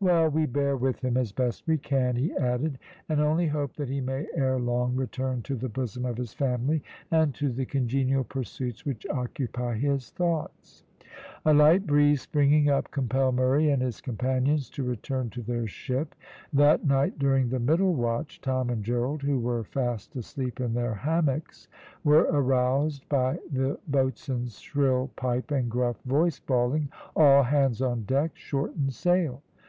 [0.00, 3.88] "Well, we bear with him as best we can," he added, "and only hope that
[3.88, 6.82] he may ere long return to the bosom of his family,
[7.12, 10.82] and to the congenial pursuits which occupy his thoughts."
[11.46, 16.16] A light breeze springing up compelled Murray and his companions to return to their ship.
[16.52, 20.94] That night during the middle watch Tom and Gerald, who were fast asleep in their
[20.94, 21.68] hammocks,
[22.02, 28.32] were aroused by the boatswain's shrill pipe and gruff voice bawling, "All hands on deck
[28.34, 29.40] shorten sail!"